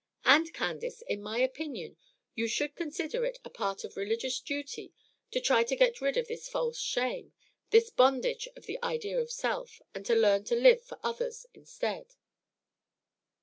And, 0.25 0.51
Candace, 0.51 1.03
in 1.03 1.21
my 1.21 1.37
opinion 1.37 1.95
you 2.33 2.47
should 2.47 2.75
consider 2.75 3.23
it 3.23 3.37
a 3.45 3.51
part 3.51 3.83
of 3.83 3.95
religious 3.95 4.39
duty 4.39 4.93
to 5.29 5.39
try 5.39 5.63
to 5.63 5.75
get 5.75 6.01
rid 6.01 6.17
of 6.17 6.27
this 6.27 6.49
false 6.49 6.79
shame, 6.81 7.33
this 7.69 7.91
bondage 7.91 8.47
to 8.55 8.61
the 8.61 8.79
idea 8.81 9.19
of 9.19 9.29
self, 9.29 9.79
and 9.93 10.03
to 10.07 10.15
learn 10.15 10.43
to 10.45 10.55
live 10.55 10.83
for 10.83 10.97
others 11.03 11.45
instead." 11.53 12.15